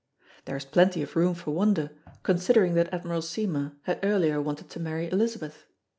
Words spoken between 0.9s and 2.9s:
of room for wonder, considering